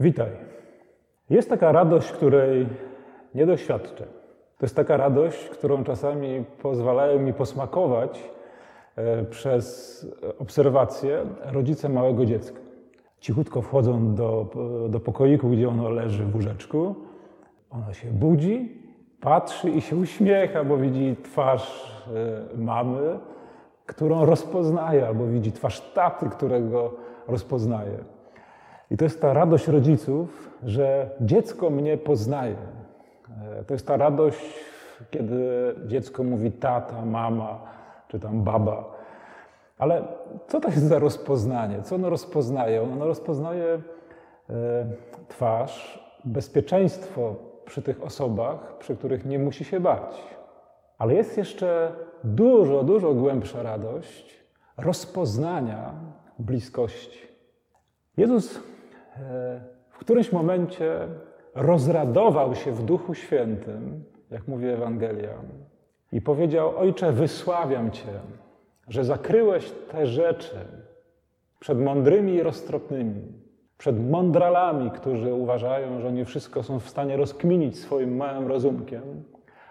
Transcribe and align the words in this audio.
Witaj. 0.00 0.30
Jest 1.30 1.50
taka 1.50 1.72
radość, 1.72 2.12
której 2.12 2.66
nie 3.34 3.46
doświadczę. 3.46 4.04
To 4.58 4.66
jest 4.66 4.76
taka 4.76 4.96
radość, 4.96 5.48
którą 5.48 5.84
czasami 5.84 6.44
pozwalają 6.62 7.18
mi 7.18 7.32
posmakować 7.32 8.30
e, 8.96 9.24
przez 9.24 10.06
obserwację 10.38 11.26
rodzice 11.44 11.88
małego 11.88 12.26
dziecka. 12.26 12.60
Cichutko 13.20 13.62
wchodzą 13.62 14.14
do, 14.14 14.50
do 14.88 15.00
pokoiku, 15.00 15.48
gdzie 15.48 15.68
ono 15.68 15.88
leży 15.88 16.24
w 16.24 16.34
łóżeczku. 16.34 16.94
Ono 17.70 17.92
się 17.92 18.10
budzi, 18.10 18.82
patrzy 19.20 19.70
i 19.70 19.80
się 19.80 19.96
uśmiecha, 19.96 20.64
bo 20.64 20.76
widzi 20.76 21.16
twarz 21.22 21.92
e, 22.54 22.56
mamy, 22.56 23.18
którą 23.86 24.24
rozpoznaje, 24.24 25.06
albo 25.06 25.26
widzi 25.26 25.52
twarz 25.52 25.80
taty, 25.80 26.28
którego 26.28 26.94
rozpoznaje. 27.28 28.15
I 28.90 28.96
to 28.96 29.04
jest 29.04 29.20
ta 29.20 29.32
radość 29.32 29.68
rodziców, 29.68 30.50
że 30.64 31.10
dziecko 31.20 31.70
mnie 31.70 31.96
poznaje. 31.98 32.56
E, 33.58 33.64
to 33.64 33.74
jest 33.74 33.86
ta 33.86 33.96
radość, 33.96 34.54
kiedy 35.10 35.74
dziecko 35.86 36.22
mówi 36.22 36.52
tata, 36.52 37.04
mama 37.04 37.60
czy 38.08 38.20
tam 38.20 38.42
baba. 38.42 38.84
Ale 39.78 40.02
co 40.46 40.60
to 40.60 40.68
jest 40.68 40.82
za 40.82 40.98
rozpoznanie? 40.98 41.82
Co 41.82 41.94
ono 41.94 42.10
rozpoznaje? 42.10 42.82
Ono 42.82 43.06
rozpoznaje 43.06 43.80
e, 44.50 44.86
twarz, 45.28 46.06
bezpieczeństwo 46.24 47.34
przy 47.64 47.82
tych 47.82 48.04
osobach, 48.04 48.78
przy 48.78 48.96
których 48.96 49.26
nie 49.26 49.38
musi 49.38 49.64
się 49.64 49.80
bać. 49.80 50.22
Ale 50.98 51.14
jest 51.14 51.36
jeszcze 51.36 51.92
dużo, 52.24 52.82
dużo 52.82 53.14
głębsza 53.14 53.62
radość 53.62 54.46
rozpoznania 54.76 55.94
bliskości. 56.38 57.26
Jezus 58.16 58.60
w 59.88 59.98
którymś 59.98 60.32
momencie 60.32 61.08
rozradował 61.54 62.54
się 62.54 62.72
w 62.72 62.82
Duchu 62.82 63.14
Świętym, 63.14 64.04
jak 64.30 64.48
mówi 64.48 64.68
Ewangelia, 64.68 65.34
i 66.12 66.20
powiedział: 66.20 66.76
Ojcze, 66.76 67.12
wysławiam 67.12 67.90
Cię, 67.90 68.12
że 68.88 69.04
zakryłeś 69.04 69.72
te 69.90 70.06
rzeczy 70.06 70.56
przed 71.58 71.80
mądrymi 71.80 72.34
i 72.34 72.42
roztropnymi, 72.42 73.22
przed 73.78 74.10
mądralami, 74.10 74.90
którzy 74.90 75.34
uważają, 75.34 76.00
że 76.00 76.08
oni 76.08 76.24
wszystko 76.24 76.62
są 76.62 76.80
w 76.80 76.88
stanie 76.88 77.16
rozkminić 77.16 77.78
swoim 77.78 78.16
małym 78.16 78.46
rozumkiem, 78.46 79.02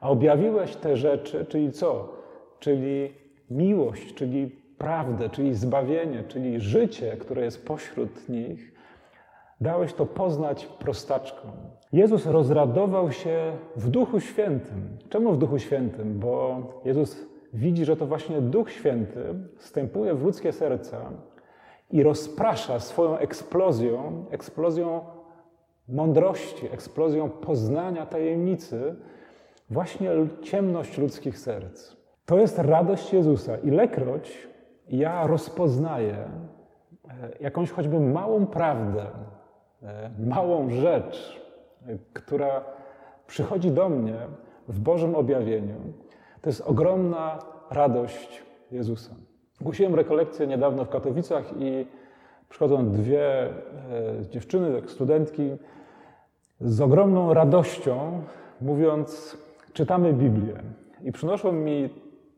a 0.00 0.10
objawiłeś 0.10 0.76
te 0.76 0.96
rzeczy, 0.96 1.46
czyli 1.48 1.72
co? 1.72 2.12
Czyli 2.58 3.12
miłość, 3.50 4.14
czyli 4.14 4.50
prawdę, 4.78 5.28
czyli 5.28 5.54
zbawienie, 5.54 6.24
czyli 6.28 6.60
życie, 6.60 7.16
które 7.16 7.44
jest 7.44 7.66
pośród 7.66 8.28
nich 8.28 8.77
Dałeś 9.60 9.92
to 9.92 10.06
poznać 10.06 10.66
prostaczkom. 10.66 11.50
Jezus 11.92 12.26
rozradował 12.26 13.12
się 13.12 13.52
w 13.76 13.90
Duchu 13.90 14.20
Świętym. 14.20 14.98
Czemu 15.08 15.32
w 15.32 15.38
Duchu 15.38 15.58
Świętym? 15.58 16.18
Bo 16.18 16.62
Jezus 16.84 17.26
widzi, 17.52 17.84
że 17.84 17.96
to 17.96 18.06
właśnie 18.06 18.40
Duch 18.40 18.70
Święty 18.70 19.34
wstępuje 19.56 20.14
w 20.14 20.22
ludzkie 20.22 20.52
serca 20.52 21.10
i 21.90 22.02
rozprasza 22.02 22.80
swoją 22.80 23.18
eksplozją, 23.18 24.24
eksplozją 24.30 25.00
mądrości, 25.88 26.66
eksplozją 26.66 27.30
poznania 27.30 28.06
tajemnicy, 28.06 28.94
właśnie 29.70 30.10
ciemność 30.42 30.98
ludzkich 30.98 31.38
serc. 31.38 31.96
To 32.26 32.38
jest 32.38 32.58
radość 32.58 33.12
Jezusa. 33.12 33.56
Ilekroć 33.56 34.48
ja 34.88 35.26
rozpoznaję 35.26 36.16
e, 36.16 36.28
jakąś 37.40 37.70
choćby 37.70 38.00
małą 38.00 38.46
prawdę, 38.46 39.06
małą 40.18 40.70
rzecz, 40.70 41.40
e, 41.86 41.98
która 42.12 42.64
przychodzi 43.26 43.70
do 43.70 43.88
mnie 43.88 44.16
w 44.68 44.80
Bożym 44.80 45.14
objawieniu, 45.14 45.74
to 46.42 46.50
jest 46.50 46.60
ogromna 46.60 47.38
radość 47.70 48.42
Jezusa. 48.70 49.14
Głosiłem 49.60 49.94
rekolekcję 49.94 50.46
niedawno 50.46 50.84
w 50.84 50.88
Katowicach 50.88 51.44
i 51.58 51.86
przychodzą 52.48 52.90
dwie 52.90 53.42
e, 53.42 53.50
dziewczyny, 54.30 54.80
tak 54.80 54.90
studentki, 54.90 55.56
z 56.60 56.80
ogromną 56.80 57.34
radością, 57.34 58.22
mówiąc, 58.60 59.38
czytamy 59.72 60.12
Biblię. 60.12 60.54
I 61.02 61.12
przynoszą 61.12 61.52
mi 61.52 61.88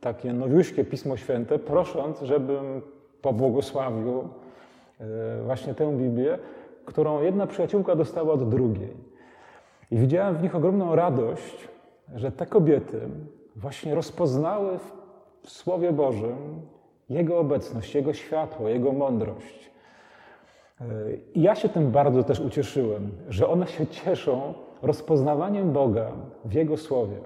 takie 0.00 0.32
nowiuśkie 0.32 0.84
Pismo 0.84 1.16
Święte, 1.16 1.58
prosząc, 1.58 2.20
żebym 2.22 2.82
pobłogosławił 3.22 4.28
właśnie 5.44 5.74
tę 5.74 5.96
Biblię, 5.96 6.38
którą 6.84 7.22
jedna 7.22 7.46
przyjaciółka 7.46 7.96
dostała 7.96 8.32
od 8.32 8.48
drugiej. 8.48 8.96
I 9.90 9.98
widziałem 9.98 10.36
w 10.36 10.42
nich 10.42 10.56
ogromną 10.56 10.94
radość, 10.96 11.68
że 12.14 12.32
te 12.32 12.46
kobiety 12.46 13.00
właśnie 13.56 13.94
rozpoznały 13.94 14.78
w 15.42 15.50
Słowie 15.50 15.92
Bożym 15.92 16.60
Jego 17.10 17.38
obecność, 17.38 17.94
Jego 17.94 18.12
światło, 18.12 18.68
Jego 18.68 18.92
mądrość. 18.92 19.70
I 21.34 21.42
ja 21.42 21.54
się 21.54 21.68
tym 21.68 21.90
bardzo 21.90 22.24
też 22.24 22.40
ucieszyłem, 22.40 23.10
że 23.28 23.48
one 23.48 23.66
się 23.66 23.86
cieszą 23.86 24.54
rozpoznawaniem 24.82 25.72
Boga 25.72 26.12
w 26.44 26.52
Jego 26.52 26.76
Słowie. 26.76 27.16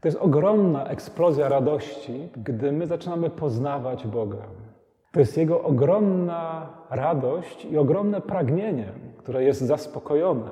To 0.00 0.08
jest 0.08 0.18
ogromna 0.18 0.86
eksplozja 0.86 1.48
radości, 1.48 2.28
gdy 2.36 2.72
my 2.72 2.86
zaczynamy 2.86 3.30
poznawać 3.30 4.06
Boga. 4.06 4.42
To 5.12 5.20
jest 5.20 5.36
Jego 5.36 5.62
ogromna 5.62 6.68
radość 6.90 7.64
i 7.64 7.78
ogromne 7.78 8.20
pragnienie, 8.20 8.92
które 9.18 9.44
jest 9.44 9.60
zaspokojone, 9.60 10.50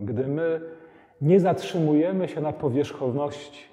gdy 0.00 0.26
my 0.26 0.60
nie 1.20 1.40
zatrzymujemy 1.40 2.28
się 2.28 2.40
na 2.40 2.52
powierzchowności, 2.52 3.64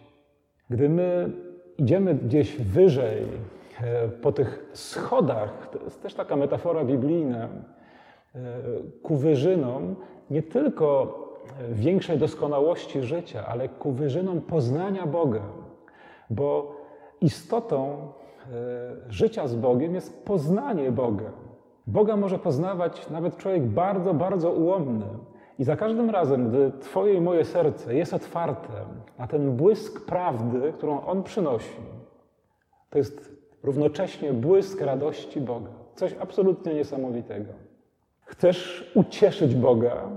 gdy 0.69 0.89
my 0.89 1.31
idziemy 1.77 2.15
gdzieś 2.15 2.57
wyżej, 2.57 3.23
e, 3.81 4.07
po 4.07 4.31
tych 4.31 4.69
schodach, 4.73 5.69
to 5.71 5.83
jest 5.83 6.01
też 6.01 6.13
taka 6.13 6.35
metafora 6.35 6.83
biblijna, 6.83 7.43
e, 7.43 7.49
ku 9.03 9.15
wyżynom 9.15 9.95
nie 10.29 10.43
tylko 10.43 11.17
większej 11.71 12.17
doskonałości 12.17 13.01
życia, 13.01 13.45
ale 13.47 13.69
ku 13.69 13.91
wyżynom 13.91 14.41
poznania 14.41 15.05
Boga. 15.05 15.41
Bo 16.29 16.75
istotą 17.21 17.97
życia 19.09 19.47
z 19.47 19.55
Bogiem 19.55 19.95
jest 19.95 20.25
poznanie 20.25 20.91
Boga. 20.91 21.31
Boga 21.87 22.15
może 22.15 22.39
poznawać 22.39 23.09
nawet 23.09 23.37
człowiek 23.37 23.63
bardzo, 23.63 24.13
bardzo 24.13 24.51
ułomny. 24.51 25.05
I 25.59 25.63
za 25.63 25.75
każdym 25.75 26.09
razem, 26.09 26.49
gdy 26.49 26.71
Twoje 26.79 27.13
i 27.13 27.21
moje 27.21 27.45
serce 27.45 27.95
jest 27.95 28.13
otwarte 28.13 28.73
na 29.19 29.27
ten 29.27 29.55
błysk 29.55 30.05
prawdy, 30.05 30.73
którą 30.73 31.01
On 31.01 31.23
przynosi, 31.23 31.77
to 32.89 32.97
jest 32.97 33.37
równocześnie 33.63 34.33
błysk 34.33 34.81
radości 34.81 35.41
Boga. 35.41 35.71
Coś 35.95 36.15
absolutnie 36.19 36.73
niesamowitego. 36.73 37.53
Chcesz 38.25 38.91
ucieszyć 38.95 39.55
Boga? 39.55 40.09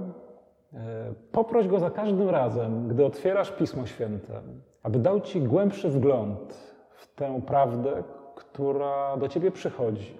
E, 0.74 1.14
poproś 1.32 1.68
Go 1.68 1.78
za 1.78 1.90
każdym 1.90 2.28
razem, 2.28 2.88
gdy 2.88 3.04
otwierasz 3.04 3.52
Pismo 3.52 3.86
Święte, 3.86 4.40
aby 4.82 4.98
dał 4.98 5.20
Ci 5.20 5.40
głębszy 5.40 5.88
wgląd 5.88 6.54
w 6.96 7.14
tę 7.14 7.40
prawdę, 7.46 8.02
która 8.40 9.16
do 9.16 9.28
ciebie 9.28 9.50
przychodzi. 9.50 10.14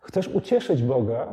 Chcesz 0.00 0.28
ucieszyć 0.28 0.82
Boga? 0.82 1.28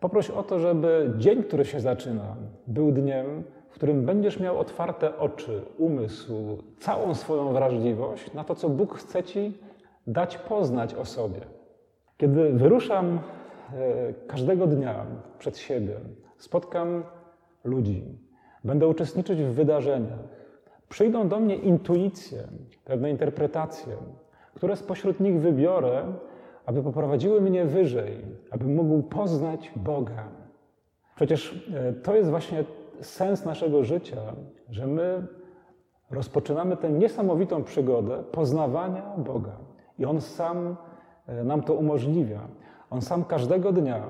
Poproś 0.00 0.30
o 0.30 0.42
to, 0.42 0.58
żeby 0.58 1.12
dzień, 1.18 1.42
który 1.42 1.64
się 1.64 1.80
zaczyna, 1.80 2.36
był 2.66 2.92
dniem, 2.92 3.44
w 3.70 3.74
którym 3.74 4.04
będziesz 4.04 4.40
miał 4.40 4.58
otwarte 4.58 5.18
oczy, 5.18 5.62
umysł, 5.78 6.58
całą 6.78 7.14
swoją 7.14 7.52
wrażliwość 7.52 8.32
na 8.32 8.44
to, 8.44 8.54
co 8.54 8.68
Bóg 8.68 8.98
chce 8.98 9.22
ci 9.22 9.58
dać 10.06 10.38
poznać 10.38 10.94
o 10.94 11.04
sobie. 11.04 11.40
Kiedy 12.16 12.52
wyruszam 12.52 13.18
e, 13.18 14.12
każdego 14.26 14.66
dnia 14.66 15.06
przed 15.38 15.58
siebie, 15.58 15.94
spotkam 16.38 17.02
ludzi, 17.64 18.04
będę 18.64 18.88
uczestniczyć 18.88 19.42
w 19.42 19.52
wydarzeniach, 19.52 20.18
przyjdą 20.88 21.28
do 21.28 21.40
mnie 21.40 21.56
intuicje, 21.56 22.38
pewne 22.84 23.10
interpretacje, 23.10 23.96
które 24.54 24.76
spośród 24.76 25.20
nich 25.20 25.40
wybiorę, 25.40 26.04
aby 26.66 26.82
poprowadziły 26.82 27.40
mnie 27.40 27.64
wyżej, 27.64 28.18
aby 28.50 28.64
mógł 28.64 29.02
poznać 29.02 29.72
Boga. 29.76 30.28
Przecież 31.16 31.68
e, 31.74 31.92
to 31.92 32.16
jest 32.16 32.30
właśnie 32.30 32.64
sens 33.00 33.44
naszego 33.44 33.84
życia, 33.84 34.20
że 34.70 34.86
my 34.86 35.26
rozpoczynamy 36.10 36.76
tę 36.76 36.90
niesamowitą 36.90 37.64
przygodę 37.64 38.22
poznawania 38.32 39.02
Boga. 39.18 39.56
I 39.98 40.04
On 40.04 40.20
sam 40.20 40.76
e, 41.26 41.44
nam 41.44 41.62
to 41.62 41.74
umożliwia. 41.74 42.40
On 42.90 43.02
sam 43.02 43.24
każdego 43.24 43.72
dnia, 43.72 44.02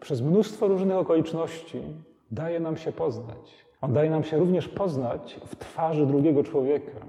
przez 0.00 0.22
mnóstwo 0.22 0.68
różnych 0.68 0.96
okoliczności, 0.96 1.82
daje 2.30 2.60
nam 2.60 2.76
się 2.76 2.92
poznać. 2.92 3.66
On 3.80 3.92
daje 3.92 4.10
nam 4.10 4.24
się 4.24 4.38
również 4.38 4.68
poznać 4.68 5.40
w 5.46 5.56
twarzy 5.56 6.06
drugiego 6.06 6.44
człowieka. 6.44 7.00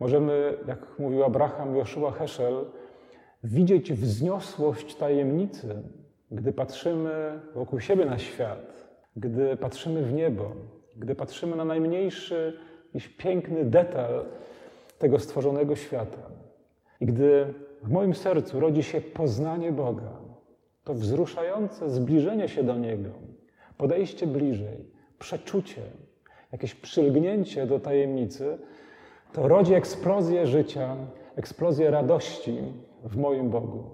Możemy, 0.00 0.54
jak 0.68 0.98
mówił 0.98 1.24
Abraham 1.24 1.76
Joshua 1.76 2.10
Heschel, 2.10 2.64
widzieć 3.44 3.92
wzniosłość 3.92 4.94
tajemnicy 4.94 5.82
gdy 6.30 6.52
patrzymy 6.52 7.40
wokół 7.54 7.80
siebie 7.80 8.04
na 8.04 8.18
świat, 8.18 8.88
gdy 9.16 9.56
patrzymy 9.56 10.02
w 10.02 10.12
niebo, 10.12 10.52
gdy 10.96 11.14
patrzymy 11.14 11.56
na 11.56 11.64
najmniejszy 11.64 12.58
jakiś 12.84 13.08
piękny 13.08 13.64
detal 13.64 14.24
tego 14.98 15.18
stworzonego 15.18 15.76
świata. 15.76 16.30
I 17.00 17.06
gdy 17.06 17.54
w 17.82 17.90
moim 17.90 18.14
sercu 18.14 18.60
rodzi 18.60 18.82
się 18.82 19.00
poznanie 19.00 19.72
Boga, 19.72 20.12
to 20.84 20.94
wzruszające 20.94 21.90
zbliżenie 21.90 22.48
się 22.48 22.62
do 22.62 22.76
Niego, 22.76 23.10
podejście 23.76 24.26
bliżej, 24.26 24.84
przeczucie, 25.18 25.82
jakieś 26.52 26.74
przylgnięcie 26.74 27.66
do 27.66 27.80
tajemnicy, 27.80 28.58
to 29.32 29.48
rodzi 29.48 29.74
eksplozję 29.74 30.46
życia, 30.46 30.96
eksplozję 31.36 31.90
radości 31.90 32.58
w 33.04 33.16
moim 33.16 33.50
Bogu. 33.50 33.84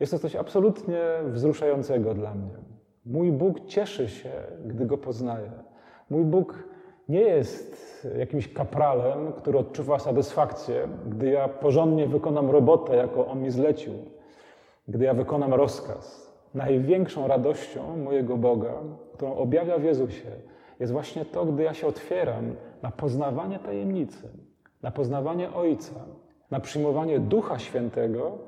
Jest 0.00 0.12
to 0.12 0.18
coś 0.18 0.36
absolutnie 0.36 1.00
wzruszającego 1.24 2.14
dla 2.14 2.34
mnie. 2.34 2.54
Mój 3.06 3.32
Bóg 3.32 3.60
cieszy 3.66 4.08
się, 4.08 4.30
gdy 4.66 4.86
go 4.86 4.98
poznaję. 4.98 5.50
Mój 6.10 6.24
Bóg 6.24 6.64
nie 7.08 7.20
jest 7.20 8.08
jakimś 8.18 8.52
kapralem, 8.52 9.32
który 9.32 9.58
odczuwa 9.58 9.98
satysfakcję, 9.98 10.88
gdy 11.06 11.30
ja 11.30 11.48
porządnie 11.48 12.06
wykonam 12.06 12.50
robotę, 12.50 12.96
jaką 12.96 13.26
on 13.26 13.42
mi 13.42 13.50
zlecił, 13.50 13.92
gdy 14.88 15.04
ja 15.04 15.14
wykonam 15.14 15.54
rozkaz. 15.54 16.32
Największą 16.54 17.28
radością 17.28 17.96
mojego 17.96 18.36
Boga, 18.36 18.74
którą 19.12 19.34
objawia 19.34 19.78
w 19.78 19.84
Jezusie, 19.84 20.30
jest 20.80 20.92
właśnie 20.92 21.24
to, 21.24 21.46
gdy 21.46 21.62
ja 21.62 21.74
się 21.74 21.86
otwieram 21.86 22.54
na 22.82 22.90
poznawanie 22.90 23.58
tajemnicy, 23.58 24.28
na 24.82 24.90
poznawanie 24.90 25.52
Ojca, 25.52 25.94
na 26.50 26.60
przyjmowanie 26.60 27.20
Ducha 27.20 27.58
Świętego, 27.58 28.38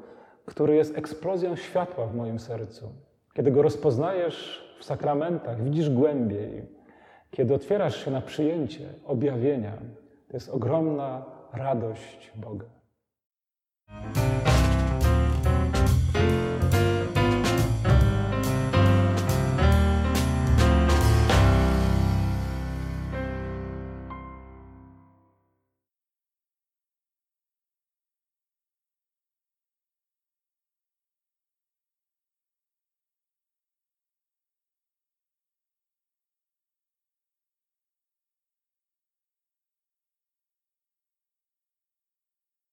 który 0.44 0.74
jest 0.74 0.98
eksplozją 0.98 1.56
światła 1.56 2.06
w 2.06 2.14
moim 2.14 2.38
sercu. 2.38 2.88
Kiedy 3.34 3.50
go 3.50 3.62
rozpoznajesz 3.62 4.64
w 4.80 4.84
sakramentach, 4.84 5.64
widzisz 5.64 5.90
głębiej, 5.90 6.66
kiedy 7.30 7.54
otwierasz 7.54 8.04
się 8.04 8.10
na 8.10 8.20
przyjęcie 8.20 8.88
objawienia, 9.04 9.72
to 10.28 10.36
jest 10.36 10.48
ogromna 10.48 11.24
radość 11.52 12.32
Boga. 12.36 12.66